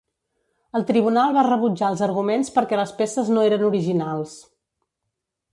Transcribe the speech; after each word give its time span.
El 0.79 0.85
tribunal 0.87 1.35
va 1.35 1.43
rebutjar 1.49 1.91
els 1.95 2.01
arguments 2.07 2.51
perquè 2.57 2.81
les 2.81 2.97
peces 3.03 3.31
no 3.37 3.47
eren 3.51 3.69
originals. 3.71 4.37